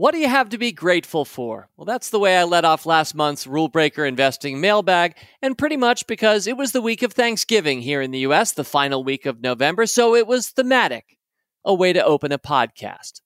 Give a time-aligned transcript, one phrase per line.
[0.00, 1.68] What do you have to be grateful for?
[1.76, 5.76] Well, that's the way I let off last month's Rule Breaker Investing mailbag, and pretty
[5.76, 9.26] much because it was the week of Thanksgiving here in the US, the final week
[9.26, 11.18] of November, so it was thematic,
[11.66, 13.20] a way to open a podcast.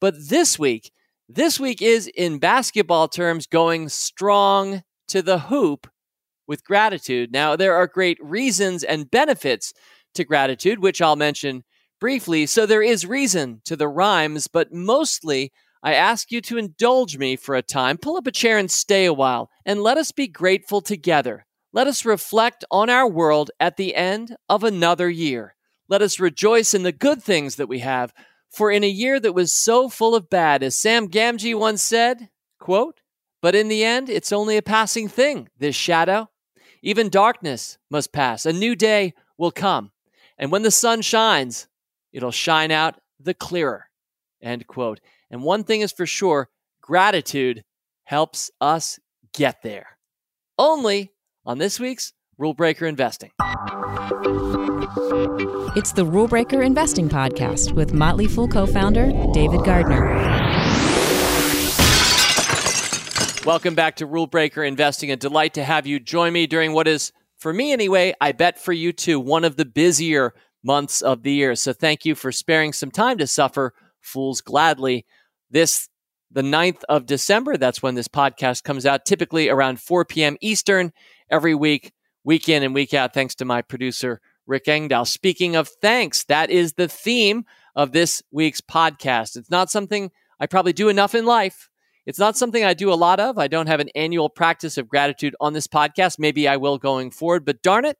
[0.00, 0.92] But this week,
[1.28, 5.88] this week is, in basketball terms, going strong to the hoop
[6.46, 7.32] with gratitude.
[7.32, 9.74] Now, there are great reasons and benefits
[10.14, 11.64] to gratitude, which I'll mention
[12.00, 12.46] briefly.
[12.46, 15.50] So there is reason to the rhymes, but mostly
[15.84, 19.04] I ask you to indulge me for a time, pull up a chair and stay
[19.04, 21.44] a while, and let us be grateful together.
[21.74, 25.56] Let us reflect on our world at the end of another year.
[25.86, 28.14] Let us rejoice in the good things that we have,
[28.50, 32.30] for in a year that was so full of bad, as Sam Gamgee once said,
[32.58, 33.02] quote,
[33.42, 36.30] but in the end, it's only a passing thing, this shadow.
[36.80, 38.46] Even darkness must pass.
[38.46, 39.90] A new day will come.
[40.38, 41.68] And when the sun shines,
[42.10, 43.90] it'll shine out the clearer.
[44.40, 45.00] End quote.
[45.34, 46.48] And one thing is for sure
[46.80, 47.64] gratitude
[48.04, 49.00] helps us
[49.32, 49.98] get there.
[50.56, 51.10] Only
[51.44, 53.32] on this week's Rule Breaker Investing.
[55.74, 60.04] It's the Rule Breaker Investing Podcast with Motley Fool co founder David Gardner.
[63.44, 65.10] Welcome back to Rule Breaker Investing.
[65.10, 68.60] A delight to have you join me during what is, for me anyway, I bet
[68.60, 70.32] for you too, one of the busier
[70.62, 71.56] months of the year.
[71.56, 75.04] So thank you for sparing some time to suffer fools gladly
[75.50, 75.88] this
[76.30, 77.56] the 9th of December.
[77.56, 80.36] That's when this podcast comes out, typically around 4 p.m.
[80.40, 80.92] Eastern
[81.30, 81.92] every week,
[82.24, 85.04] week in and week out, thanks to my producer, Rick Engdahl.
[85.04, 87.44] Speaking of thanks, that is the theme
[87.76, 89.36] of this week's podcast.
[89.36, 91.70] It's not something I probably do enough in life.
[92.04, 93.38] It's not something I do a lot of.
[93.38, 96.18] I don't have an annual practice of gratitude on this podcast.
[96.18, 97.96] Maybe I will going forward, but darn it,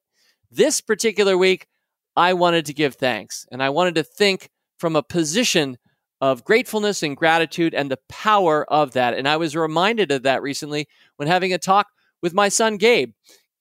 [0.50, 1.68] this particular week,
[2.16, 5.78] I wanted to give thanks and I wanted to think from a position
[6.20, 9.14] of gratefulness and gratitude and the power of that.
[9.14, 11.88] And I was reminded of that recently when having a talk
[12.22, 13.12] with my son, Gabe.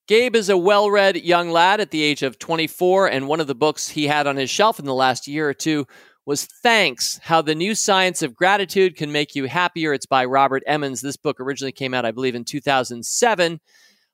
[0.06, 3.46] Gabe is a well read young lad at the age of 24, and one of
[3.46, 5.86] the books he had on his shelf in the last year or two
[6.26, 9.92] was Thanks How the New Science of Gratitude Can Make You Happier.
[9.92, 11.00] It's by Robert Emmons.
[11.00, 13.60] This book originally came out, I believe, in 2007.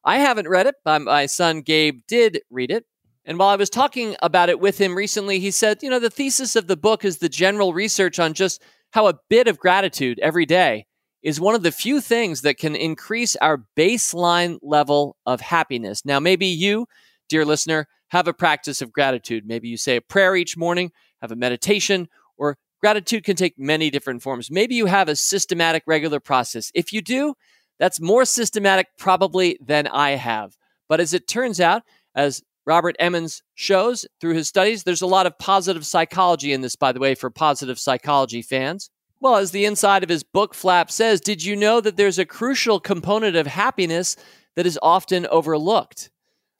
[0.04, 2.84] I haven't read it, but my son Gabe did read it.
[3.24, 6.10] And while I was talking about it with him recently, he said, you know, the
[6.10, 10.18] thesis of the book is the general research on just how a bit of gratitude
[10.20, 10.86] every day
[11.22, 16.04] is one of the few things that can increase our baseline level of happiness.
[16.04, 16.86] Now, maybe you,
[17.28, 19.44] dear listener, have a practice of gratitude.
[19.46, 23.90] Maybe you say a prayer each morning, have a meditation, or gratitude can take many
[23.90, 24.50] different forms.
[24.50, 26.72] Maybe you have a systematic, regular process.
[26.74, 27.34] If you do,
[27.78, 30.56] that's more systematic probably than I have.
[30.88, 31.82] But as it turns out,
[32.14, 34.84] as Robert Emmons shows through his studies.
[34.84, 38.90] There's a lot of positive psychology in this, by the way, for positive psychology fans.
[39.18, 42.24] Well, as the inside of his book flap says, did you know that there's a
[42.24, 44.14] crucial component of happiness
[44.54, 46.12] that is often overlooked?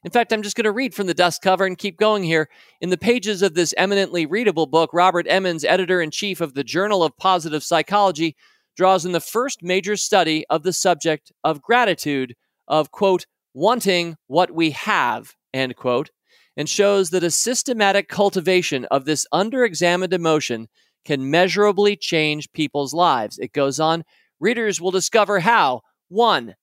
[0.03, 2.49] In fact, I'm just going to read from the dust cover and keep going here.
[2.81, 6.65] In the pages of this eminently readable book, Robert Emmons, editor in chief of the
[6.65, 8.35] Journal of Positive Psychology,
[8.77, 12.35] draws in the first major study of the subject of gratitude,
[12.67, 16.11] of, quote, wanting what we have, end quote,
[16.57, 20.69] and shows that a systematic cultivation of this underexamined emotion
[21.05, 23.39] can measurably change people's lives.
[23.39, 24.05] It goes on,
[24.39, 26.55] readers will discover how, one,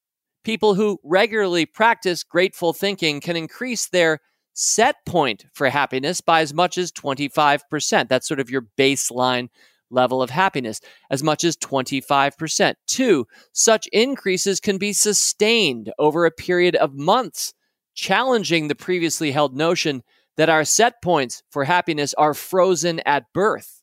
[0.44, 4.20] people who regularly practice grateful thinking can increase their
[4.54, 8.08] set point for happiness by as much as 25%.
[8.10, 9.50] That's sort of your baseline
[9.90, 12.74] level of happiness, as much as 25%.
[12.88, 17.54] Two, such increases can be sustained over a period of months
[17.98, 20.04] challenging the previously held notion
[20.38, 23.82] that our set points for happiness are frozen at birth.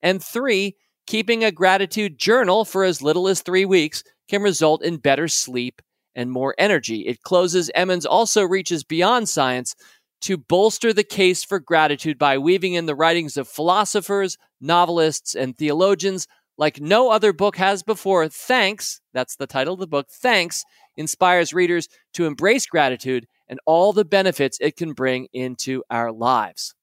[0.00, 4.96] And three, keeping a gratitude journal for as little as three weeks can result in
[4.96, 5.82] better sleep
[6.14, 7.00] and more energy.
[7.00, 9.74] It closes, Emmons also reaches beyond science
[10.22, 15.56] to bolster the case for gratitude by weaving in the writings of philosophers, novelists, and
[15.56, 18.28] theologians like no other book has before.
[18.28, 20.62] Thanks, that's the title of the book, Thanks,
[20.96, 26.74] inspires readers to embrace gratitude and all the benefits it can bring into our lives.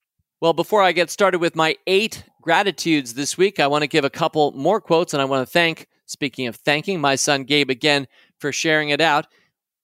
[0.41, 4.05] Well, before I get started with my eight gratitudes this week, I want to give
[4.05, 7.71] a couple more quotes and I want to thank, speaking of thanking, my son Gabe
[7.71, 8.05] again
[8.39, 9.25] for sharing it out.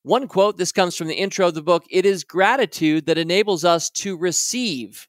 [0.03, 3.63] One quote, this comes from the intro of the book It is gratitude that enables
[3.63, 5.07] us to receive,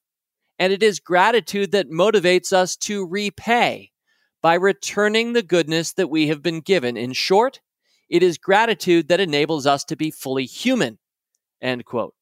[0.58, 3.90] and it is gratitude that motivates us to repay
[4.40, 6.96] by returning the goodness that we have been given.
[6.96, 7.60] In short,
[8.08, 10.98] it is gratitude that enables us to be fully human.
[11.64, 12.14] End quote.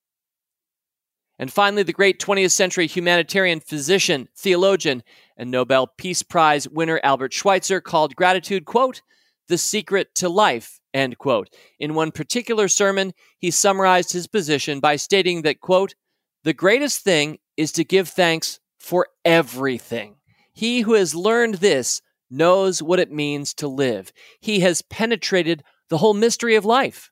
[1.38, 5.02] And finally, the great 20th century humanitarian physician, theologian,
[5.36, 9.02] and Nobel Peace Prize winner Albert Schweitzer called gratitude, quote,
[9.48, 11.52] the secret to life, end quote.
[11.80, 15.96] In one particular sermon, he summarized his position by stating that, quote,
[16.44, 20.16] the greatest thing is to give thanks for everything.
[20.52, 24.12] He who has learned this knows what it means to live.
[24.40, 27.10] He has penetrated the whole mystery of life,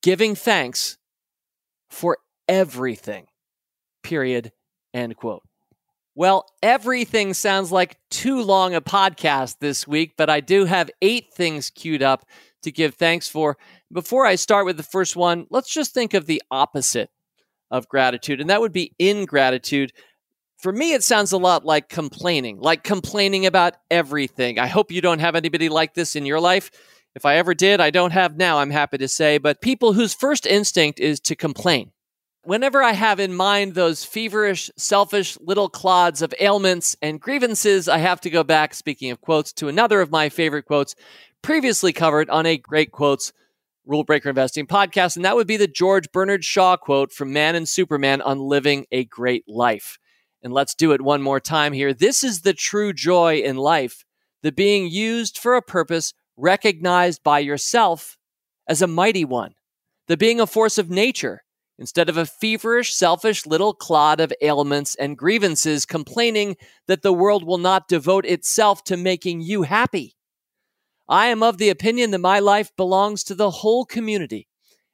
[0.00, 0.96] giving thanks
[1.94, 2.18] for
[2.48, 3.26] everything.
[4.02, 4.52] Period.
[4.92, 5.42] End quote.
[6.16, 11.32] Well, everything sounds like too long a podcast this week, but I do have eight
[11.34, 12.24] things queued up
[12.62, 13.56] to give thanks for.
[13.92, 17.10] Before I start with the first one, let's just think of the opposite
[17.70, 19.92] of gratitude, and that would be ingratitude.
[20.58, 24.58] For me, it sounds a lot like complaining, like complaining about everything.
[24.60, 26.70] I hope you don't have anybody like this in your life.
[27.14, 30.14] If I ever did, I don't have now, I'm happy to say, but people whose
[30.14, 31.92] first instinct is to complain.
[32.42, 37.98] Whenever I have in mind those feverish, selfish little clods of ailments and grievances, I
[37.98, 40.94] have to go back, speaking of quotes, to another of my favorite quotes
[41.40, 43.32] previously covered on a great quotes
[43.86, 47.54] Rule Breaker Investing podcast, and that would be the George Bernard Shaw quote from Man
[47.54, 49.98] and Superman on living a great life.
[50.42, 51.94] And let's do it one more time here.
[51.94, 54.04] This is the true joy in life,
[54.42, 58.16] the being used for a purpose recognized by yourself
[58.68, 59.54] as a mighty one,
[60.08, 61.42] the being a force of nature
[61.78, 67.44] instead of a feverish, selfish little clod of ailments and grievances complaining that the world
[67.44, 70.16] will not devote itself to making you happy.
[71.08, 74.48] I am of the opinion that my life belongs to the whole community,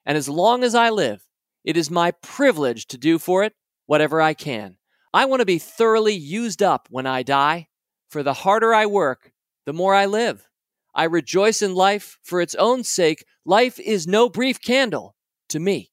[0.04, 1.22] and as long as I live,
[1.64, 3.52] it is my privilege to do for it
[3.87, 4.76] whatever I can.
[5.12, 7.69] I want to be thoroughly used up when I die,
[8.08, 9.32] for the harder I work,
[9.66, 10.48] the more I live.
[10.94, 13.25] I rejoice in life for its own sake.
[13.44, 15.14] Life is no brief candle
[15.48, 15.90] to me.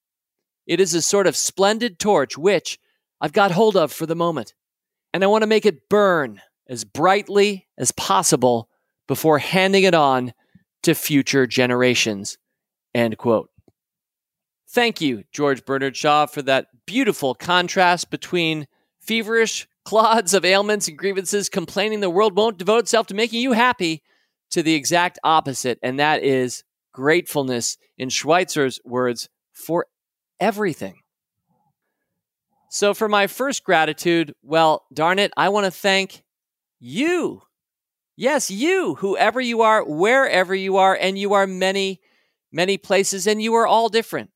[0.65, 2.79] It is a sort of splendid torch which
[3.21, 4.53] I've got hold of for the moment,
[5.13, 8.69] and I want to make it burn as brightly as possible
[9.07, 10.33] before handing it on
[10.83, 12.37] to future generations.
[12.93, 13.49] End quote.
[14.69, 18.67] Thank you, George Bernard Shaw, for that beautiful contrast between
[18.99, 23.53] feverish clods of ailments and grievances complaining the world won't devote itself to making you
[23.53, 24.03] happy
[24.51, 26.63] to the exact opposite, and that is
[26.93, 29.87] gratefulness, in Schweitzer's words, for
[30.39, 31.01] everything.
[32.69, 36.23] So, for my first gratitude, well, darn it, I want to thank
[36.79, 37.43] you.
[38.15, 42.01] Yes, you, whoever you are, wherever you are, and you are many,
[42.51, 44.31] many places, and you are all different.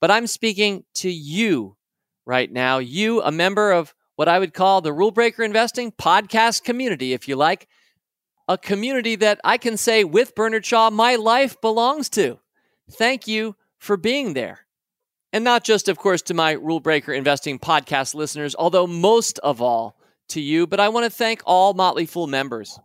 [0.00, 1.76] But I'm speaking to you
[2.24, 2.78] right now.
[2.78, 7.28] You, a member of what I would call the Rule Breaker Investing podcast community, if
[7.28, 7.68] you like
[8.52, 12.38] a community that I can say with Bernard Shaw, my life belongs to.
[12.90, 14.66] Thank you for being there.
[15.32, 19.62] And not just, of course, to my Rule Breaker Investing podcast listeners, although most of
[19.62, 19.96] all
[20.28, 22.78] to you, but I want to thank all Motley Fool members.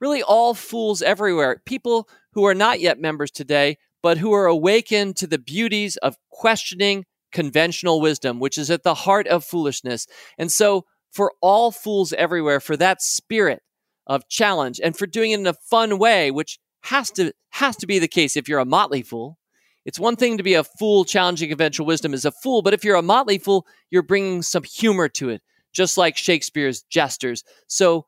[0.00, 1.60] Really, all fools everywhere.
[1.66, 6.16] People who are not yet members today, but who are awakened to the beauties of
[6.30, 10.06] questioning conventional wisdom, which is at the heart of foolishness.
[10.38, 13.60] And so, for all fools everywhere, for that spirit
[14.06, 17.86] of challenge and for doing it in a fun way, which has to has to
[17.86, 19.38] be the case if you're a motley fool.
[19.84, 22.84] It's one thing to be a fool challenging conventional wisdom as a fool, but if
[22.84, 25.42] you're a motley fool, you're bringing some humor to it,
[25.72, 27.44] just like Shakespeare's jesters.
[27.68, 28.06] So,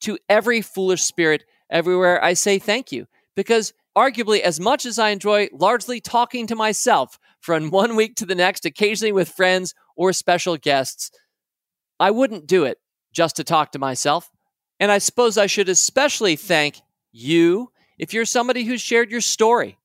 [0.00, 3.06] to every foolish spirit everywhere, I say thank you
[3.36, 8.26] because arguably, as much as I enjoy largely talking to myself from one week to
[8.26, 11.10] the next, occasionally with friends or special guests,
[12.00, 12.78] I wouldn't do it
[13.12, 14.28] just to talk to myself.
[14.82, 16.80] And I suppose I should especially thank
[17.12, 17.70] you
[18.00, 19.78] if you're somebody who's shared your story,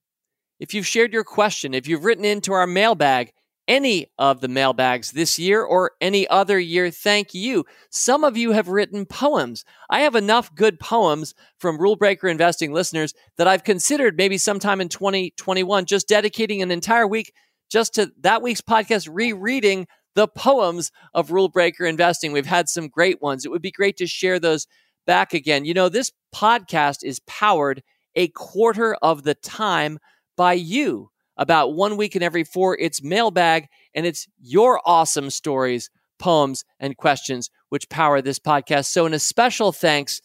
[0.59, 3.31] if you've shared your question, if you've written into our mailbag,
[3.67, 7.63] any of the mailbags this year or any other year, thank you.
[7.91, 9.65] Some of you have written poems.
[9.87, 14.81] I have enough good poems from Rule Breaker Investing listeners that I've considered maybe sometime
[14.81, 17.33] in 2021 just dedicating an entire week
[17.69, 19.85] just to that week's podcast, rereading
[20.15, 22.31] the poems of Rule Breaker Investing.
[22.31, 23.45] We've had some great ones.
[23.45, 24.65] It would be great to share those
[25.07, 25.65] back again.
[25.65, 27.81] You know, this podcast is powered
[28.15, 29.97] a quarter of the time
[30.35, 31.09] by you.
[31.35, 36.97] About one week in every four, it's mailbag, and it's your awesome stories, poems, and
[36.97, 38.85] questions which power this podcast.
[38.85, 40.21] So, in a special thanks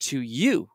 [0.00, 0.70] to you.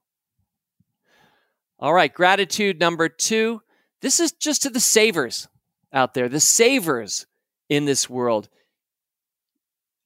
[1.80, 3.62] All right, gratitude number two.
[4.02, 5.48] This is just to the savers
[5.92, 7.26] out there, the savers
[7.70, 8.50] in this world.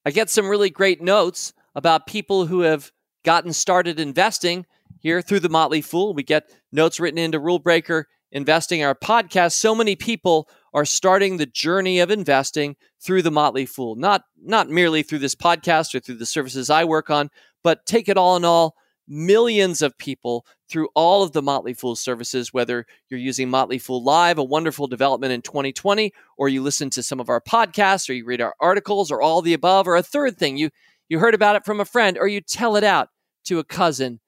[0.06, 2.92] I get some really great notes about people who have
[3.28, 4.66] gotten started investing
[5.00, 6.14] here through the Motley Fool.
[6.14, 11.36] We get notes written into Rule Breaker investing, our podcast, so many people are starting
[11.36, 13.96] the journey of investing through the Motley Fool.
[13.96, 17.30] Not not merely through this podcast or through the services I work on,
[17.66, 18.76] but take it all in all,
[19.10, 24.06] millions of people through all of the Motley Fool services, whether you're using Motley Fool
[24.06, 28.14] Live, a wonderful development in 2020, or you listen to some of our podcasts, or
[28.14, 30.70] you read our articles, or all the above, or a third thing, you
[31.10, 33.10] you heard about it from a friend, or you tell it out
[33.48, 34.20] to a cousin.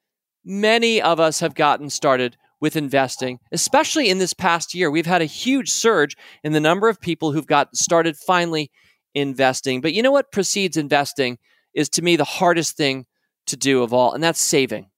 [0.44, 4.92] Many of us have gotten started with investing, especially in this past year.
[4.92, 8.72] We've had a huge surge in the number of people who've got started finally
[9.14, 9.82] investing.
[9.82, 11.38] But you know what precedes investing
[11.74, 13.06] is to me the hardest thing
[13.48, 14.90] to do of all, and that's saving.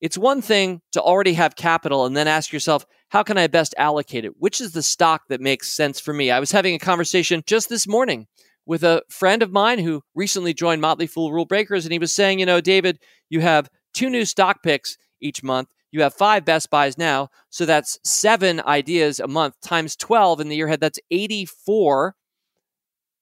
[0.00, 3.74] It's one thing to already have capital and then ask yourself, how can I best
[3.78, 4.34] allocate it?
[4.38, 6.30] Which is the stock that makes sense for me?
[6.30, 8.26] I was having a conversation just this morning
[8.68, 12.12] with a friend of mine who recently joined Motley Fool Rule Breakers, and he was
[12.12, 12.98] saying, you know, David,
[13.30, 15.70] you have two new stock picks each month.
[15.90, 17.30] You have five Best Buys now.
[17.48, 20.80] So that's seven ideas a month times 12 in the year ahead.
[20.80, 22.14] That's 84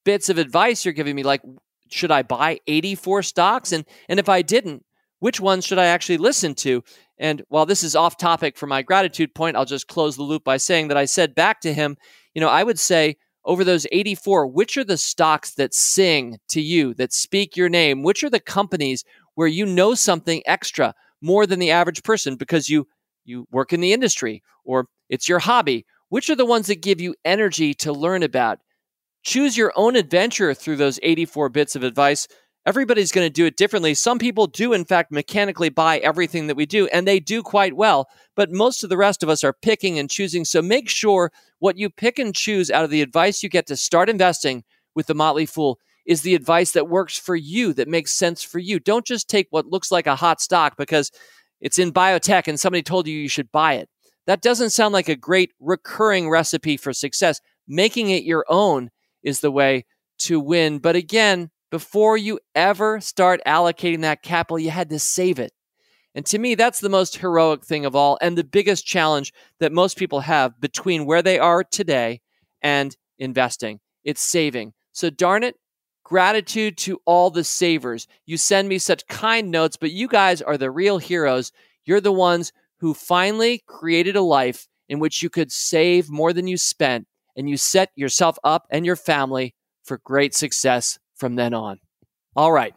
[0.05, 1.23] bits of advice you're giving me.
[1.23, 1.43] Like,
[1.89, 3.71] should I buy 84 stocks?
[3.71, 4.85] And, and if I didn't,
[5.21, 6.83] which ones should I actually listen to?
[7.19, 10.43] And while this is off topic for my gratitude point, I'll just close the loop
[10.43, 11.97] by saying that I said back to him,
[12.35, 16.61] you know, I would say over those 84, which are the stocks that sing to
[16.61, 18.03] you, that speak your name?
[18.03, 22.69] Which are the companies where you know something extra more than the average person because
[22.69, 22.87] you
[23.25, 25.87] you work in the industry or it's your hobby?
[26.09, 28.59] Which are the ones that give you energy to learn about?
[29.23, 32.29] Choose your own adventure through those 84 bits of advice.
[32.67, 33.95] Everybody's going to do it differently.
[33.95, 37.77] Some people do, in fact, mechanically buy everything that we do, and they do quite
[37.77, 38.09] well.
[38.35, 40.45] But most of the rest of us are picking and choosing.
[40.45, 41.31] So make sure
[41.61, 44.65] what you pick and choose out of the advice you get to start investing
[44.97, 48.59] with the Motley Fool is the advice that works for you, that makes sense for
[48.59, 48.81] you.
[48.81, 51.13] Don't just take what looks like a hot stock because
[51.61, 53.89] it's in biotech and somebody told you you should buy it.
[54.27, 57.41] That doesn't sound like a great recurring recipe for success.
[57.69, 58.91] Making it your own
[59.23, 59.85] is the way
[60.19, 60.79] to win.
[60.79, 65.53] But again, before you ever start allocating that capital, you had to save it.
[66.15, 69.73] And to me, that's the most heroic thing of all and the biggest challenge that
[69.73, 72.23] most people have between where they are today
[72.63, 73.81] and investing.
[74.03, 74.73] It's saving.
[74.93, 75.57] So, darn it,
[76.05, 78.07] gratitude to all the savers.
[78.25, 81.53] You send me such kind notes, but you guys are the real heroes.
[81.85, 86.47] You're the ones who finally created a life in which you could save more than
[86.47, 87.07] you spent
[87.37, 89.55] and you set yourself up and your family
[89.85, 91.79] for great success from then on.
[92.35, 92.75] All right.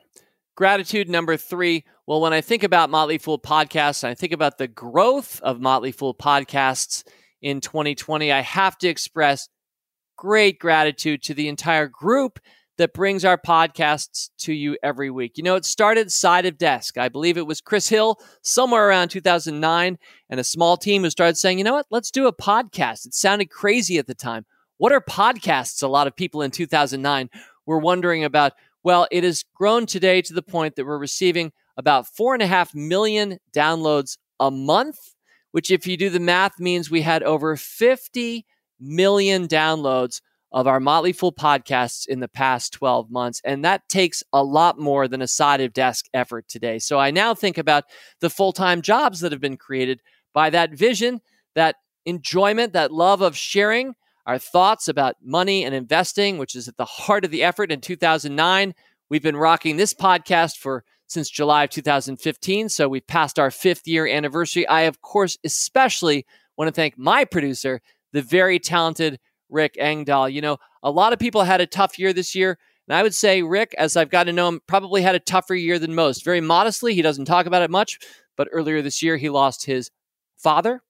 [0.55, 1.85] Gratitude number three.
[2.07, 5.61] Well, when I think about Motley Fool podcasts, and I think about the growth of
[5.61, 7.03] Motley Fool podcasts
[7.41, 8.31] in 2020.
[8.31, 9.49] I have to express
[10.17, 12.39] great gratitude to the entire group
[12.77, 15.33] that brings our podcasts to you every week.
[15.35, 16.97] You know, it started side of desk.
[16.97, 19.97] I believe it was Chris Hill somewhere around 2009
[20.29, 23.05] and a small team who started saying, you know what, let's do a podcast.
[23.05, 24.45] It sounded crazy at the time.
[24.77, 25.83] What are podcasts?
[25.83, 27.29] A lot of people in 2009
[27.69, 28.53] were wondering about.
[28.83, 32.47] Well, it has grown today to the point that we're receiving about four and a
[32.47, 34.97] half million downloads a month,
[35.51, 38.45] which, if you do the math, means we had over 50
[38.79, 40.21] million downloads
[40.51, 43.39] of our Motley Fool podcasts in the past 12 months.
[43.45, 46.79] And that takes a lot more than a side of desk effort today.
[46.79, 47.83] So I now think about
[48.19, 50.01] the full time jobs that have been created
[50.33, 51.21] by that vision,
[51.53, 53.93] that enjoyment, that love of sharing
[54.25, 57.81] our thoughts about money and investing, which is at the heart of the effort in
[57.81, 58.73] 2009.
[59.09, 62.69] We've been rocking this podcast for since July of 2015.
[62.69, 64.67] So we've passed our fifth year anniversary.
[64.67, 66.25] I, of course, especially
[66.57, 67.81] want to thank my producer,
[68.13, 70.29] the very talented Rick Engdahl.
[70.29, 72.57] You know, a lot of people had a tough year this year.
[72.87, 75.55] And I would say Rick, as I've got to know him, probably had a tougher
[75.55, 76.23] year than most.
[76.23, 77.99] Very modestly, he doesn't talk about it much,
[78.35, 79.91] but earlier this year, he lost his
[80.37, 80.81] father.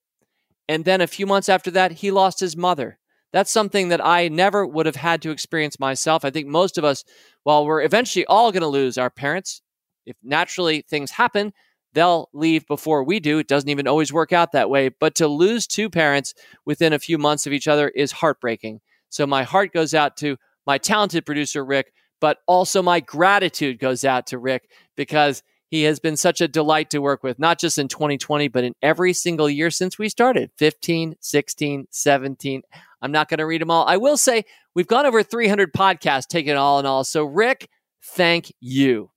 [0.68, 2.99] And then a few months after that, he lost his mother.
[3.32, 6.24] That's something that I never would have had to experience myself.
[6.24, 7.04] I think most of us,
[7.44, 9.62] while we're eventually all going to lose our parents,
[10.06, 11.52] if naturally things happen,
[11.92, 13.38] they'll leave before we do.
[13.38, 14.88] It doesn't even always work out that way.
[14.88, 16.34] But to lose two parents
[16.64, 18.80] within a few months of each other is heartbreaking.
[19.08, 24.04] So my heart goes out to my talented producer, Rick, but also my gratitude goes
[24.04, 27.78] out to Rick because he has been such a delight to work with, not just
[27.78, 32.62] in 2020, but in every single year since we started 15, 16, 17.
[33.00, 33.86] I'm not going to read them all.
[33.86, 37.04] I will say we've gone over 300 podcasts, taken all in all.
[37.04, 37.68] So, Rick,
[38.02, 39.10] thank you.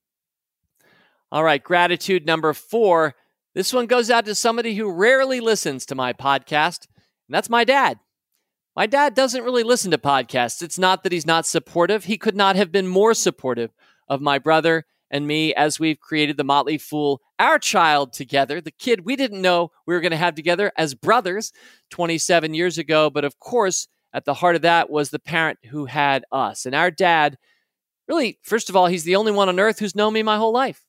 [1.32, 3.16] All right, gratitude number four.
[3.56, 6.86] This one goes out to somebody who rarely listens to my podcast,
[7.28, 7.98] and that's my dad.
[8.76, 10.62] My dad doesn't really listen to podcasts.
[10.62, 12.04] It's not that he's not supportive.
[12.04, 13.72] He could not have been more supportive
[14.08, 18.72] of my brother and me as we've created the Motley Fool, our child together, the
[18.72, 21.52] kid we didn't know we were going to have together as brothers
[21.90, 23.10] 27 years ago.
[23.10, 26.66] But of course, at the heart of that was the parent who had us.
[26.66, 27.38] And our dad,
[28.08, 30.52] really, first of all, he's the only one on earth who's known me my whole
[30.52, 30.84] life.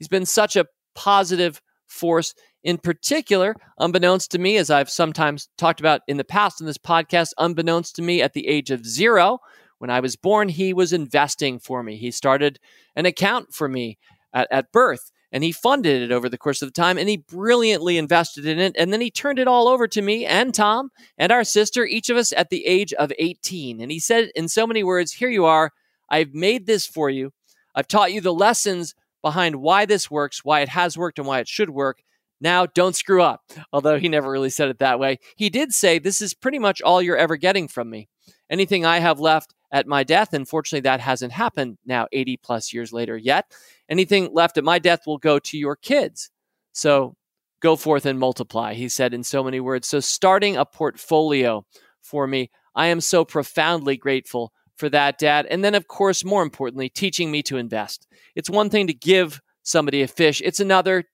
[0.00, 2.34] He's been such a positive force
[2.64, 6.78] in particular, unbeknownst to me, as I've sometimes talked about in the past in this
[6.78, 9.38] podcast, unbeknownst to me at the age of zero,
[9.78, 11.96] when I was born, he was investing for me.
[11.96, 12.58] He started
[12.94, 13.98] an account for me
[14.32, 17.16] at, at birth and he funded it over the course of the time and he
[17.16, 20.90] brilliantly invested in it and then he turned it all over to me and tom
[21.18, 24.48] and our sister each of us at the age of 18 and he said in
[24.48, 25.72] so many words here you are.
[26.08, 27.32] I've made this for you.
[27.74, 31.40] I've taught you the lessons behind why this works why it has worked and why
[31.40, 32.02] it should work.
[32.40, 33.42] Now don't screw up.
[33.72, 35.18] Although he never really said it that way.
[35.36, 38.08] He did say this is pretty much all you're ever getting from me.
[38.48, 40.32] Anything i have left at my death.
[40.32, 43.52] Unfortunately, that hasn't happened now 80 plus years later yet.
[43.88, 46.30] Anything left at my death will go to your kids.
[46.72, 47.16] So
[47.60, 49.88] go forth and multiply, he said in so many words.
[49.88, 51.64] So starting a portfolio
[52.02, 55.46] for me, I am so profoundly grateful for that, Dad.
[55.46, 58.06] And then, of course, more importantly, teaching me to invest.
[58.34, 61.04] It's one thing to give somebody a fish, it's another,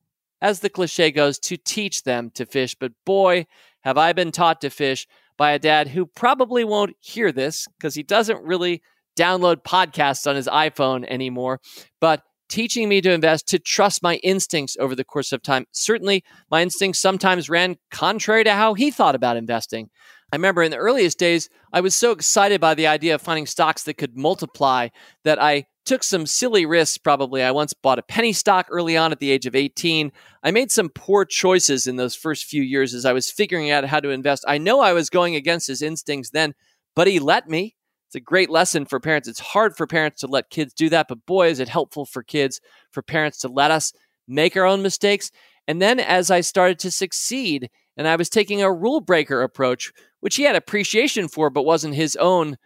[0.42, 2.74] as the cliche goes, to teach them to fish.
[2.74, 3.46] But boy,
[3.82, 7.94] have I been taught to fish by a dad who probably won't hear this because
[7.94, 8.82] he doesn't really
[9.16, 11.60] download podcasts on his iPhone anymore,
[12.00, 15.64] but teaching me to invest, to trust my instincts over the course of time.
[15.72, 19.88] Certainly, my instincts sometimes ran contrary to how he thought about investing.
[20.32, 23.44] I remember in the earliest days, I was so excited by the idea of finding
[23.44, 24.88] stocks that could multiply
[25.24, 27.42] that I took some silly risks probably.
[27.42, 30.10] I once bought a penny stock early on at the age of 18.
[30.42, 33.84] I made some poor choices in those first few years as I was figuring out
[33.84, 34.44] how to invest.
[34.48, 36.54] I know I was going against his instincts then,
[36.96, 37.76] but he let me.
[38.06, 39.28] It's a great lesson for parents.
[39.28, 42.22] It's hard for parents to let kids do that, but boy, is it helpful for
[42.22, 42.58] kids,
[42.90, 43.92] for parents to let us
[44.26, 45.30] make our own mistakes.
[45.68, 49.92] And then as I started to succeed and I was taking a rule breaker approach,
[50.20, 52.56] which he had appreciation for, but wasn't his own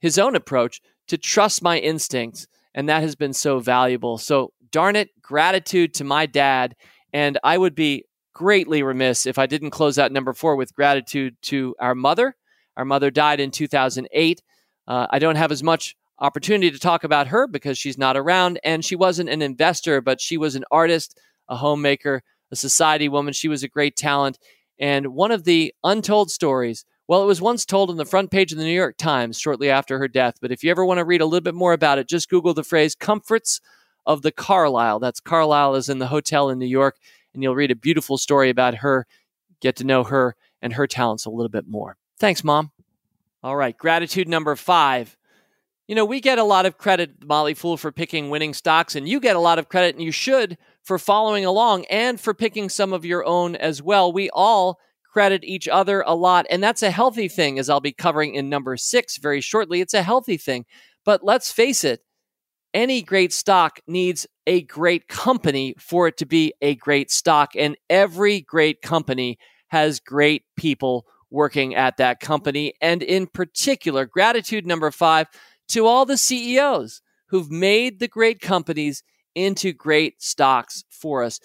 [0.00, 4.18] his own approach to trust my instincts and that has been so valuable.
[4.18, 6.74] So, darn it, gratitude to my dad.
[7.12, 11.36] And I would be greatly remiss if I didn't close out number four with gratitude
[11.42, 12.34] to our mother.
[12.76, 14.42] Our mother died in 2008.
[14.88, 18.58] Uh, I don't have as much opportunity to talk about her because she's not around,
[18.64, 23.34] and she wasn't an investor, but she was an artist, a homemaker, a society woman.
[23.34, 24.38] She was a great talent.
[24.82, 28.52] And one of the untold stories well, it was once told on the front page
[28.52, 31.04] of the New York Times shortly after her death, but if you ever want to
[31.04, 33.60] read a little bit more about it, just Google the phrase comforts
[34.06, 34.98] of the Carlyle.
[34.98, 36.96] That's Carlyle is in the hotel in New York,
[37.34, 39.06] and you'll read a beautiful story about her,
[39.60, 41.96] get to know her and her talents a little bit more.
[42.18, 42.70] Thanks, Mom.
[43.42, 45.16] All right, gratitude number five.
[45.88, 49.08] You know, we get a lot of credit, Motley Fool, for picking winning stocks, and
[49.08, 52.68] you get a lot of credit, and you should, for following along and for picking
[52.68, 54.12] some of your own as well.
[54.12, 54.78] We all
[55.12, 56.46] credit each other a lot.
[56.50, 59.80] And that's a healthy thing, as I'll be covering in number six very shortly.
[59.80, 60.64] It's a healthy thing.
[61.04, 62.00] But let's face it,
[62.72, 67.52] any great stock needs a great company for it to be a great stock.
[67.56, 72.74] And every great company has great people working at that company.
[72.80, 75.26] And in particular, gratitude number five
[75.68, 79.02] to all the CEOs who've made the great companies
[79.34, 81.40] into great stocks for us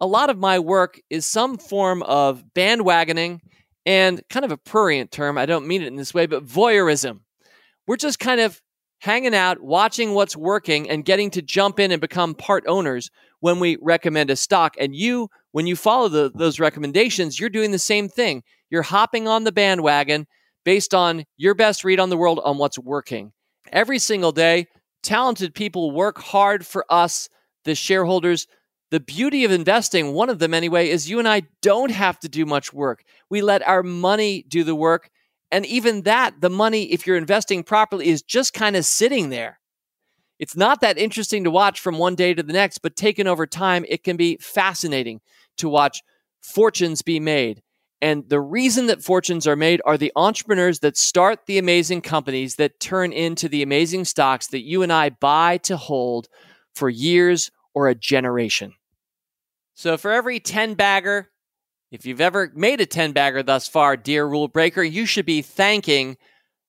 [0.00, 3.40] a lot of my work is some form of bandwagoning
[3.86, 5.38] and kind of a prurient term.
[5.38, 7.20] I don't mean it in this way, but voyeurism.
[7.86, 8.60] We're just kind of
[9.00, 13.60] hanging out, watching what's working, and getting to jump in and become part owners when
[13.60, 14.74] we recommend a stock.
[14.78, 18.42] And you, when you follow the, those recommendations, you're doing the same thing.
[18.70, 20.26] You're hopping on the bandwagon
[20.64, 23.32] based on your best read on the world on what's working.
[23.70, 24.66] Every single day,
[25.04, 27.28] talented people work hard for us,
[27.64, 28.46] the shareholders,
[28.90, 32.28] the beauty of investing, one of them anyway, is you and I don't have to
[32.28, 33.02] do much work.
[33.28, 35.10] We let our money do the work.
[35.50, 39.58] And even that, the money, if you're investing properly, is just kind of sitting there.
[40.38, 43.46] It's not that interesting to watch from one day to the next, but taken over
[43.46, 45.20] time, it can be fascinating
[45.58, 46.02] to watch
[46.40, 47.62] fortunes be made.
[48.00, 52.56] And the reason that fortunes are made are the entrepreneurs that start the amazing companies
[52.56, 56.28] that turn into the amazing stocks that you and I buy to hold
[56.74, 58.74] for years or a generation.
[59.74, 61.30] So for every 10 bagger,
[61.90, 65.42] if you've ever made a 10 bagger thus far, dear rule breaker, you should be
[65.42, 66.16] thanking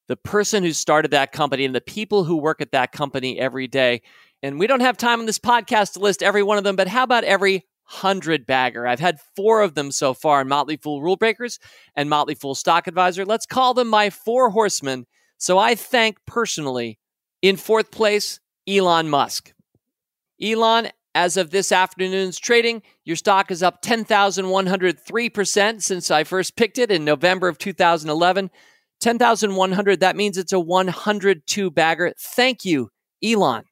[0.08, 3.68] the person who started that company and the people who work at that company every
[3.68, 4.02] day.
[4.44, 6.88] And we don't have time on this podcast to list every one of them, but
[6.88, 8.88] how about every 100 bagger?
[8.88, 11.60] I've had four of them so far in Motley Fool Rule Breakers
[11.96, 13.26] and Motley Fool Stock Advisor.
[13.26, 15.06] Let's call them my four horsemen.
[15.38, 17.00] So I thank personally,
[17.42, 19.54] in fourth place, Elon Musk.
[20.42, 26.78] Elon, as of this afternoon's trading, your stock is up 10,103% since I first picked
[26.78, 28.50] it in November of 2011.
[29.02, 32.14] 10,100, that means it's a 102 bagger.
[32.20, 32.90] Thank you,
[33.24, 33.64] Elon.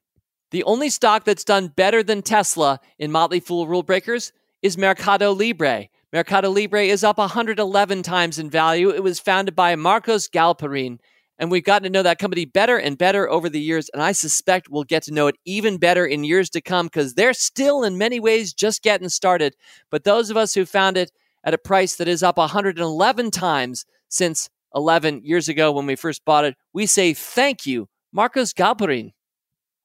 [0.54, 5.32] The only stock that's done better than Tesla in Motley Fool Rule Breakers is Mercado
[5.32, 5.88] Libre.
[6.12, 8.90] Mercado Libre is up 111 times in value.
[8.90, 11.00] It was founded by Marcos Galperin
[11.40, 13.90] and we've gotten to know that company better and better over the years.
[13.92, 17.14] And I suspect we'll get to know it even better in years to come because
[17.14, 19.56] they're still, in many ways, just getting started.
[19.90, 21.10] But those of us who found it
[21.42, 26.24] at a price that is up 111 times since 11 years ago when we first
[26.24, 29.10] bought it, we say thank you, Marcos Galperin.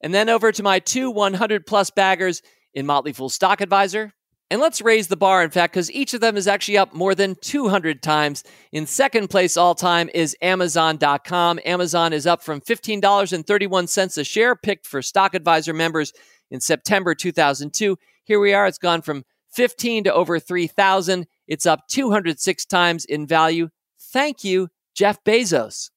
[0.01, 2.41] And then over to my two 100 plus baggers
[2.73, 4.13] in Motley Fool Stock Advisor.
[4.51, 7.13] And let's raise the bar, in fact, because each of them is actually up more
[7.13, 8.43] than 200 times.
[8.71, 11.59] In second place all time is Amazon.com.
[11.65, 16.13] Amazon is up from $15.31 a share, picked for Stock Advisor members
[16.49, 17.97] in September 2002.
[18.23, 18.65] Here we are.
[18.65, 21.27] It's gone from 15 to over 3,000.
[21.47, 23.69] It's up 206 times in value.
[23.99, 25.91] Thank you, Jeff Bezos.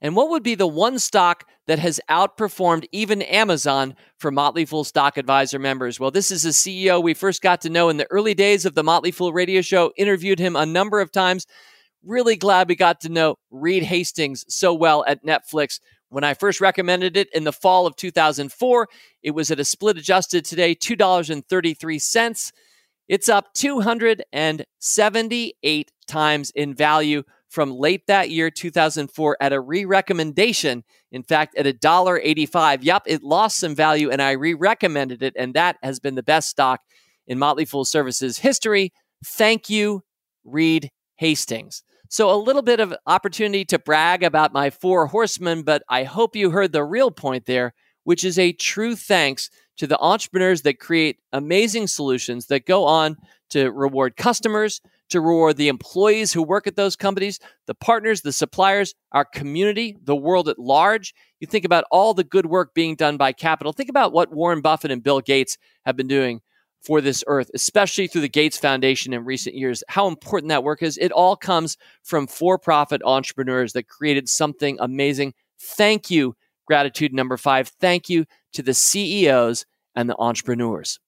[0.00, 4.84] And what would be the one stock that has outperformed even Amazon for Motley Fool
[4.84, 5.98] Stock Advisor members?
[5.98, 8.74] Well, this is a CEO we first got to know in the early days of
[8.74, 11.46] the Motley Fool radio show, interviewed him a number of times.
[12.04, 15.80] Really glad we got to know Reed Hastings so well at Netflix.
[16.10, 18.88] When I first recommended it in the fall of 2004,
[19.22, 22.52] it was at a split adjusted today, $2.33.
[23.08, 27.22] It's up 278 times in value
[27.54, 30.82] from late that year, 2004, at a re recommendation.
[31.12, 32.78] In fact, at $1.85.
[32.82, 35.34] Yep, it lost some value and I re recommended it.
[35.38, 36.80] And that has been the best stock
[37.26, 38.92] in Motley Fool Services history.
[39.24, 40.02] Thank you,
[40.44, 41.84] Reed Hastings.
[42.10, 46.36] So, a little bit of opportunity to brag about my four horsemen, but I hope
[46.36, 50.78] you heard the real point there, which is a true thanks to the entrepreneurs that
[50.78, 53.16] create amazing solutions that go on
[53.50, 54.80] to reward customers,
[55.14, 59.96] to reward the employees who work at those companies, the partners, the suppliers, our community,
[60.02, 61.14] the world at large.
[61.38, 63.72] You think about all the good work being done by capital.
[63.72, 66.40] Think about what Warren Buffett and Bill Gates have been doing
[66.82, 69.84] for this earth, especially through the Gates Foundation in recent years.
[69.88, 70.98] How important that work is.
[70.98, 75.34] It all comes from for profit entrepreneurs that created something amazing.
[75.60, 76.34] Thank you,
[76.66, 77.68] gratitude number five.
[77.80, 80.98] Thank you to the CEOs and the entrepreneurs.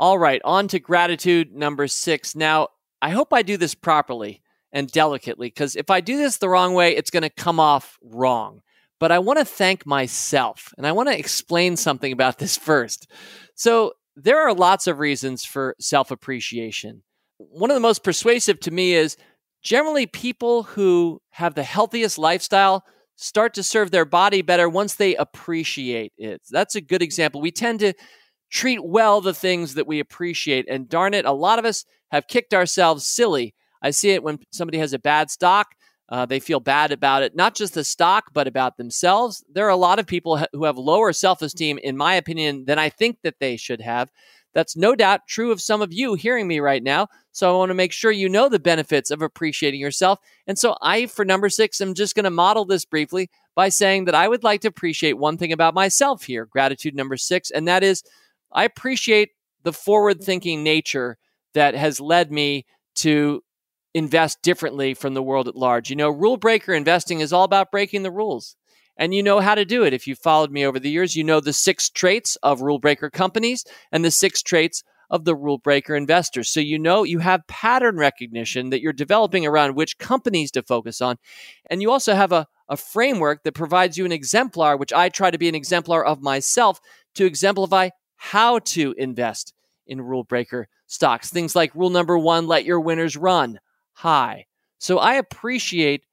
[0.00, 2.36] All right, on to gratitude number six.
[2.36, 2.68] Now,
[3.02, 6.72] I hope I do this properly and delicately because if I do this the wrong
[6.72, 8.60] way, it's going to come off wrong.
[9.00, 13.10] But I want to thank myself and I want to explain something about this first.
[13.56, 17.02] So, there are lots of reasons for self appreciation.
[17.38, 19.16] One of the most persuasive to me is
[19.62, 22.84] generally people who have the healthiest lifestyle
[23.16, 26.40] start to serve their body better once they appreciate it.
[26.50, 27.40] That's a good example.
[27.40, 27.94] We tend to
[28.50, 30.66] treat well the things that we appreciate.
[30.68, 33.54] And darn it, a lot of us have kicked ourselves silly.
[33.82, 35.74] I see it when somebody has a bad stock.
[36.10, 39.44] Uh, they feel bad about it, not just the stock, but about themselves.
[39.52, 42.78] There are a lot of people who have lower self esteem, in my opinion, than
[42.78, 44.10] I think that they should have.
[44.54, 47.08] That's no doubt true of some of you hearing me right now.
[47.32, 50.18] So I want to make sure you know the benefits of appreciating yourself.
[50.46, 54.06] And so I, for number six, am just going to model this briefly by saying
[54.06, 57.68] that I would like to appreciate one thing about myself here, gratitude number six, and
[57.68, 58.02] that is
[58.52, 59.30] I appreciate
[59.62, 60.24] the forward mm-hmm.
[60.24, 61.18] thinking nature
[61.54, 63.42] that has led me to
[63.94, 65.90] invest differently from the world at large.
[65.90, 68.56] You know, rule breaker investing is all about breaking the rules.
[68.96, 69.94] And you know how to do it.
[69.94, 73.10] If you followed me over the years, you know the six traits of rule breaker
[73.10, 76.50] companies and the six traits of the rule breaker investors.
[76.50, 81.00] So you know you have pattern recognition that you're developing around which companies to focus
[81.00, 81.16] on.
[81.70, 85.30] And you also have a, a framework that provides you an exemplar, which I try
[85.30, 86.80] to be an exemplar of myself
[87.14, 89.54] to exemplify how to invest
[89.86, 91.30] in rule breaker stocks.
[91.30, 93.58] Things like rule number one let your winners run
[93.94, 94.46] high.
[94.78, 96.04] So I appreciate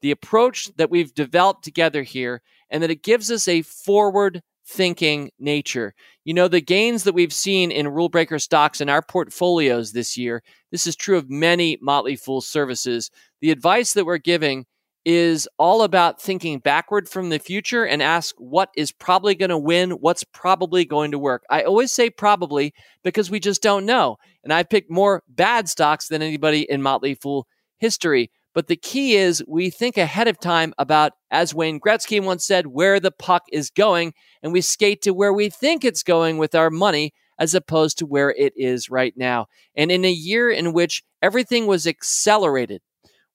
[0.00, 5.30] the approach that we've developed together here and that it gives us a forward thinking
[5.38, 5.94] nature.
[6.24, 10.16] You know, the gains that we've seen in rule breaker stocks in our portfolios this
[10.16, 13.10] year, this is true of many Motley Fool services.
[13.40, 14.66] The advice that we're giving
[15.04, 19.58] is all about thinking backward from the future and ask what is probably going to
[19.58, 21.44] win, what's probably going to work.
[21.50, 24.16] I always say probably because we just don't know.
[24.42, 27.46] And I've picked more bad stocks than anybody in Motley Fool
[27.78, 28.30] history.
[28.54, 32.68] But the key is we think ahead of time about, as Wayne Gretzky once said,
[32.68, 36.54] where the puck is going, and we skate to where we think it's going with
[36.54, 39.46] our money as opposed to where it is right now.
[39.76, 42.80] And in a year in which everything was accelerated,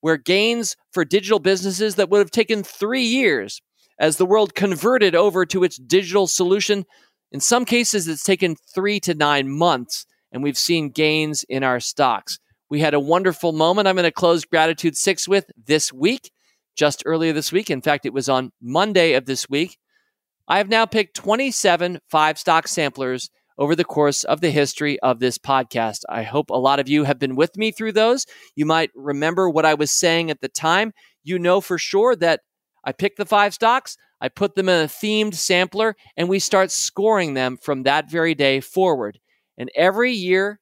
[0.01, 3.61] where gains for digital businesses that would have taken three years
[3.99, 6.85] as the world converted over to its digital solution,
[7.31, 11.79] In some cases, it's taken three to nine months, and we've seen gains in our
[11.79, 12.39] stocks.
[12.69, 16.31] We had a wonderful moment I'm going to close Gratitude 6 with this week,
[16.75, 17.69] just earlier this week.
[17.69, 19.77] In fact, it was on Monday of this week.
[20.47, 23.29] I have now picked 27 five stock samplers
[23.59, 25.99] over the course of the history of this podcast.
[26.09, 28.25] I hope a lot of you have been with me through those.
[28.55, 30.93] You might remember what I was saying at the time.
[31.23, 32.39] You know for sure that
[32.85, 36.71] I picked the five stocks, I put them in a themed sampler, and we start
[36.71, 39.19] scoring them from that very day forward.
[39.57, 40.59] And every year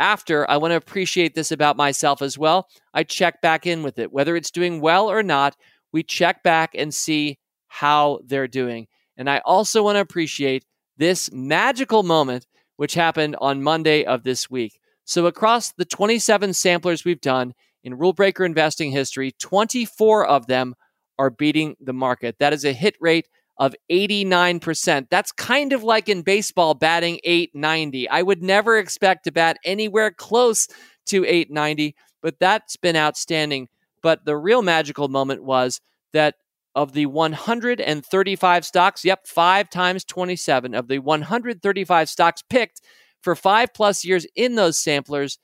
[0.00, 2.68] after, I want to appreciate this about myself as well.
[2.94, 4.12] I check back in with it.
[4.12, 5.56] Whether it's doing well or not,
[5.92, 8.86] we check back and see how they're doing.
[9.16, 10.64] And I also want to appreciate
[10.98, 14.78] this magical moment, which happened on Monday of this week.
[15.04, 20.74] So, across the 27 samplers we've done in Rule Breaker investing history, 24 of them
[21.18, 22.36] are beating the market.
[22.38, 23.26] That is a hit rate
[23.58, 25.08] of 89%.
[25.10, 28.08] That's kind of like in baseball batting 890.
[28.08, 30.68] I would never expect to bat anywhere close
[31.06, 33.68] to 890, but that's been outstanding.
[34.02, 35.80] But the real magical moment was
[36.12, 36.36] that
[36.78, 42.80] of the 135 stocks, yep, five times 27 of the 135 stocks picked
[43.20, 45.38] for five plus years in those samplers,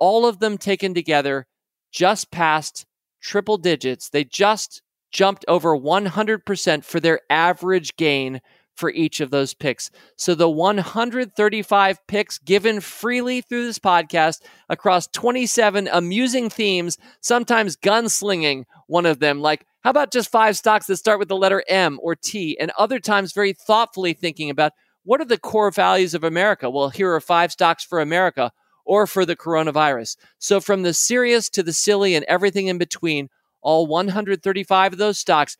[0.00, 1.46] all of them taken together
[1.92, 2.86] just passed
[3.22, 4.10] triple digits.
[4.10, 8.40] They just jumped over 100% for their average gain
[8.74, 9.92] for each of those picks.
[10.16, 18.64] So the 135 picks given freely through this podcast across 27 amusing themes, sometimes gunslinging
[18.88, 21.98] one of them, like how about just five stocks that start with the letter M
[22.02, 24.72] or T, and other times very thoughtfully thinking about
[25.04, 26.68] what are the core values of America?
[26.68, 28.52] Well, here are five stocks for America
[28.84, 30.16] or for the coronavirus.
[30.38, 33.28] So from the serious to the silly and everything in between,
[33.62, 35.56] all 135 of those stocks,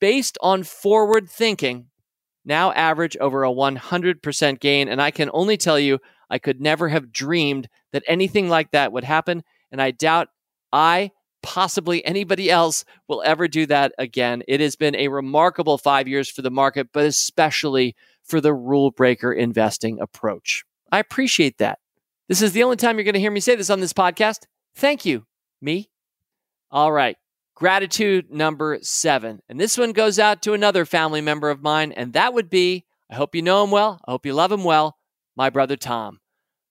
[0.00, 1.86] based on forward thinking,
[2.44, 4.88] now average over a 100% gain.
[4.88, 5.98] And I can only tell you,
[6.28, 9.44] I could never have dreamed that anything like that would happen.
[9.70, 10.28] And I doubt
[10.72, 11.10] I,
[11.44, 14.42] possibly anybody else, will ever do that again.
[14.48, 18.90] It has been a remarkable five years for the market, but especially for the rule
[18.90, 20.64] breaker investing approach.
[20.90, 21.78] I appreciate that.
[22.28, 24.46] This is the only time you're going to hear me say this on this podcast.
[24.74, 25.26] Thank you,
[25.60, 25.90] me.
[26.70, 27.18] All right.
[27.54, 29.40] Gratitude number seven.
[29.48, 32.86] And this one goes out to another family member of mine, and that would be
[33.10, 34.00] I hope you know him well.
[34.08, 34.96] I hope you love him well.
[35.36, 36.20] My brother Tom.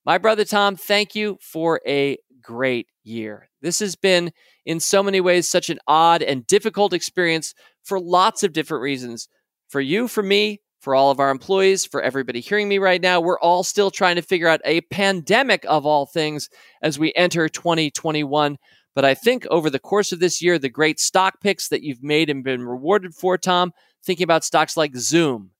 [0.03, 3.49] My brother Tom, thank you for a great year.
[3.63, 4.31] This has been,
[4.65, 9.27] in so many ways, such an odd and difficult experience for lots of different reasons.
[9.69, 13.21] For you, for me, for all of our employees, for everybody hearing me right now,
[13.21, 16.49] we're all still trying to figure out a pandemic of all things
[16.81, 18.57] as we enter 2021.
[18.93, 22.03] But I think over the course of this year, the great stock picks that you've
[22.03, 23.71] made and been rewarded for, Tom,
[24.05, 25.51] thinking about stocks like Zoom,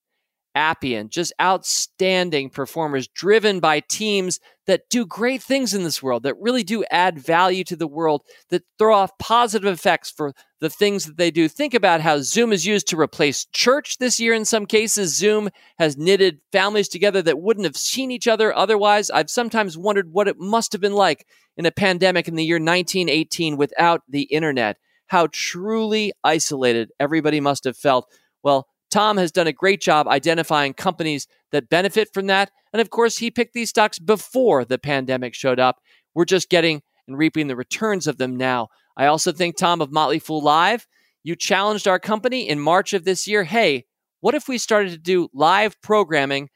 [0.55, 6.39] Appian, just outstanding performers driven by teams that do great things in this world, that
[6.39, 11.05] really do add value to the world, that throw off positive effects for the things
[11.05, 11.47] that they do.
[11.47, 15.17] Think about how Zoom is used to replace church this year in some cases.
[15.17, 19.09] Zoom has knitted families together that wouldn't have seen each other otherwise.
[19.09, 22.55] I've sometimes wondered what it must have been like in a pandemic in the year
[22.55, 24.77] 1918 without the internet.
[25.07, 28.07] How truly isolated everybody must have felt.
[28.41, 32.51] Well, Tom has done a great job identifying companies that benefit from that.
[32.73, 35.81] And of course, he picked these stocks before the pandemic showed up.
[36.13, 38.67] We're just getting and reaping the returns of them now.
[38.95, 40.85] I also think, Tom, of Motley Fool Live,
[41.23, 43.85] you challenged our company in March of this year hey,
[44.21, 46.49] what if we started to do live programming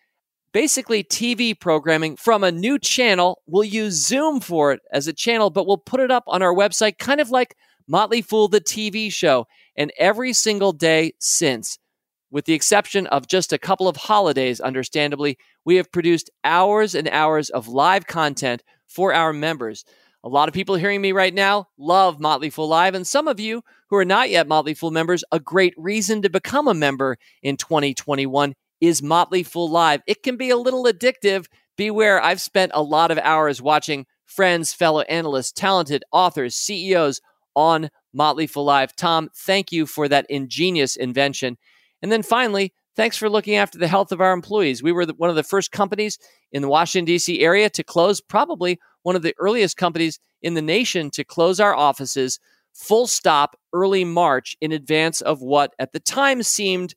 [0.53, 3.41] basically TV programming from a new channel.
[3.47, 6.53] We'll use Zoom for it as a channel, but we'll put it up on our
[6.53, 7.55] website, kind of like
[7.87, 9.47] Motley Fool, the TV show.
[9.75, 11.77] And every single day since,
[12.31, 17.07] with the exception of just a couple of holidays, understandably, we have produced hours and
[17.07, 19.85] hours of live content for our members.
[20.23, 23.39] A lot of people hearing me right now love Motley Fool Live, and some of
[23.39, 27.17] you who are not yet Motley Fool members, a great reason to become a member
[27.41, 30.01] in 2021 is Motley Fool Live.
[30.05, 31.45] It can be a little addictive.
[31.77, 37.21] Beware, I've spent a lot of hours watching friends, fellow analysts, talented authors, CEOs
[37.55, 38.95] on Motley Fool Live.
[38.95, 41.57] Tom, thank you for that ingenious invention.
[42.01, 44.83] And then finally, thanks for looking after the health of our employees.
[44.83, 46.17] We were the, one of the first companies
[46.51, 47.39] in the Washington, D.C.
[47.39, 51.75] area to close, probably one of the earliest companies in the nation to close our
[51.75, 52.39] offices
[52.73, 56.93] full stop early March in advance of what at the time seemed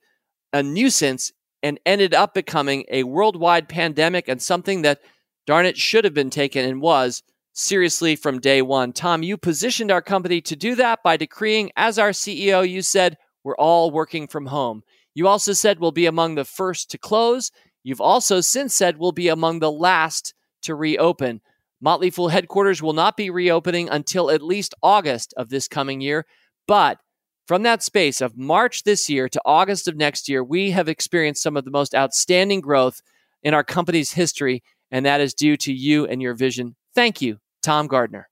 [0.52, 1.32] a nuisance
[1.62, 5.00] and ended up becoming a worldwide pandemic and something that,
[5.46, 8.92] darn it, should have been taken and was seriously from day one.
[8.92, 13.16] Tom, you positioned our company to do that by decreeing, as our CEO, you said,
[13.44, 14.82] we're all working from home.
[15.14, 17.50] You also said we'll be among the first to close.
[17.82, 21.40] You've also since said we'll be among the last to reopen.
[21.80, 26.26] Motley Fool headquarters will not be reopening until at least August of this coming year.
[26.68, 26.98] But
[27.46, 31.42] from that space of March this year to August of next year, we have experienced
[31.42, 33.00] some of the most outstanding growth
[33.42, 36.76] in our company's history, and that is due to you and your vision.
[36.94, 38.29] Thank you, Tom Gardner.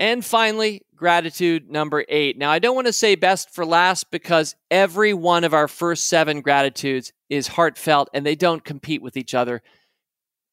[0.00, 2.38] And finally, gratitude number eight.
[2.38, 6.08] Now, I don't want to say best for last because every one of our first
[6.08, 9.60] seven gratitudes is heartfelt and they don't compete with each other.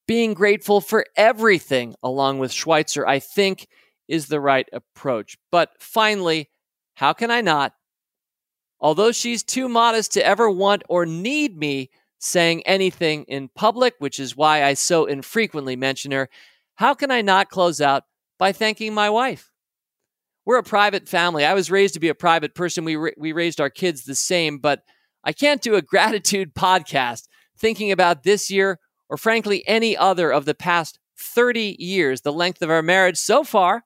[0.06, 3.68] Being grateful for everything, along with Schweitzer, I think
[4.06, 5.38] is the right approach.
[5.50, 6.50] But finally,
[6.96, 7.72] how can I not?
[8.80, 14.20] Although she's too modest to ever want or need me saying anything in public, which
[14.20, 16.28] is why I so infrequently mention her,
[16.74, 18.04] how can I not close out
[18.38, 19.50] by thanking my wife.
[20.44, 21.44] We're a private family.
[21.44, 22.84] I was raised to be a private person.
[22.84, 24.82] We, ra- we raised our kids the same, but
[25.22, 28.78] I can't do a gratitude podcast thinking about this year
[29.10, 33.44] or, frankly, any other of the past 30 years, the length of our marriage so
[33.44, 33.82] far,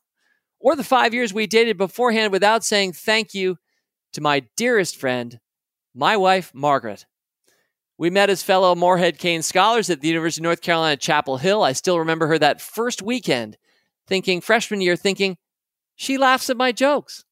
[0.61, 3.57] or the five years we dated beforehand without saying thank you
[4.13, 5.41] to my dearest friend,
[5.95, 7.07] my wife, Margaret.
[7.99, 11.63] We met as fellow Morehead Cain scholars at the University of North Carolina, Chapel Hill.
[11.63, 13.57] I still remember her that first weekend
[14.13, 15.39] thinking, freshman year, thinking,
[15.97, 17.25] she laughs at my jokes.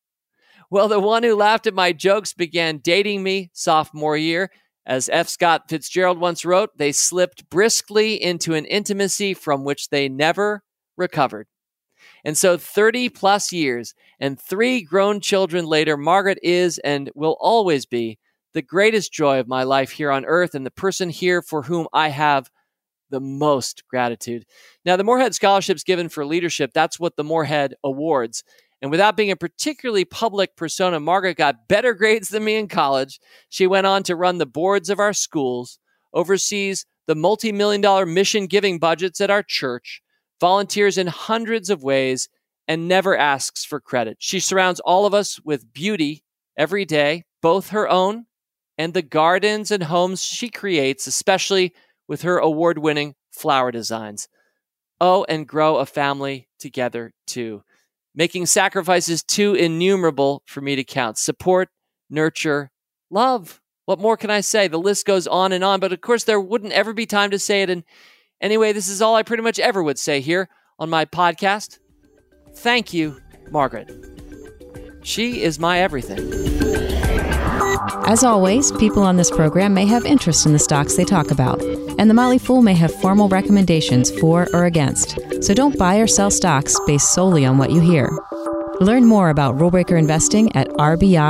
[0.71, 4.51] Well, the one who laughed at my jokes began dating me sophomore year.
[4.87, 5.29] As F.
[5.29, 10.63] Scott Fitzgerald once wrote, they slipped briskly into an intimacy from which they never
[10.97, 11.49] recovered.
[12.25, 17.85] And so, 30 plus years and three grown children later, Margaret is and will always
[17.85, 18.19] be
[18.55, 21.89] the greatest joy of my life here on earth and the person here for whom
[21.93, 22.49] I have
[23.11, 24.47] the most gratitude.
[24.85, 28.43] Now, the Morehead scholarships given for leadership, that's what the Morehead awards.
[28.83, 33.21] And without being a particularly public persona, Margaret got better grades than me in college.
[33.51, 35.79] She went on to run the boards of our schools,
[36.15, 40.03] oversees the multi million dollar mission giving budgets at our church,
[40.41, 42.29] volunteers in hundreds of ways,
[42.67, 44.17] and never asks for credit.
[44.21, 46.25] She surrounds all of us with beauty
[46.57, 48.27] every day, both her own
[48.81, 51.75] and the gardens and homes she creates, especially
[52.11, 54.29] with her award winning flower designs.
[55.01, 57.63] Oh, and grow a family together too,
[58.15, 61.17] making sacrifices too innumerable for me to count.
[61.17, 61.69] Support,
[62.11, 62.73] nurture,
[63.11, 63.61] love.
[63.87, 64.67] What more can I say?
[64.67, 67.39] The list goes on and on, but of course, there wouldn't ever be time to
[67.39, 67.71] say it.
[67.71, 67.85] And
[68.41, 70.49] anyway, this is all I pretty much ever would say here
[70.81, 71.79] on my podcast.
[72.57, 73.21] Thank you,
[73.53, 73.89] Margaret.
[75.03, 76.90] She is my everything.
[78.11, 81.63] As always, people on this program may have interest in the stocks they talk about,
[81.63, 86.09] and the Motley Fool may have formal recommendations for or against, so don't buy or
[86.09, 88.11] sell stocks based solely on what you hear.
[88.81, 91.21] Learn more about rulebreaker investing at rbi.fool.com.